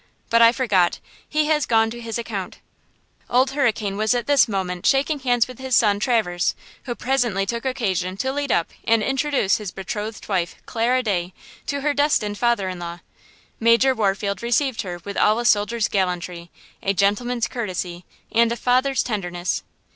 But 0.31 0.41
I 0.41 0.51
forgot! 0.51 0.99
He 1.29 1.45
has 1.45 1.67
gone 1.67 1.91
to 1.91 2.01
his 2.01 2.17
account." 2.17 2.57
Old 3.29 3.51
Hurricane 3.51 3.97
was 3.97 4.15
at 4.15 4.25
this 4.25 4.47
moment 4.47 4.83
shaking 4.83 5.19
hands 5.19 5.47
with 5.47 5.59
his 5.59 5.75
son, 5.75 5.99
Traverse, 5.99 6.55
who 6.85 6.95
presently 6.95 7.45
took 7.45 7.65
occasion 7.65 8.17
to 8.17 8.33
lead 8.33 8.51
up 8.51 8.71
and 8.83 9.03
introduce 9.03 9.57
his 9.57 9.69
betrothed 9.69 10.27
wife, 10.27 10.55
Clara 10.65 11.03
Day, 11.03 11.35
to 11.67 11.81
her 11.81 11.93
destined 11.93 12.39
father 12.39 12.67
in 12.67 12.79
law. 12.79 13.01
Major 13.59 13.93
Warfield 13.93 14.41
received 14.41 14.81
her 14.81 14.99
with 15.05 15.17
all 15.17 15.37
a 15.37 15.45
soldier's 15.45 15.87
gallantry, 15.87 16.49
a 16.81 16.95
gentleman's 16.95 17.47
courtesy 17.47 18.03
and 18.31 18.51
a 18.51 18.57
father's 18.57 19.03
tenderness. 19.03 19.61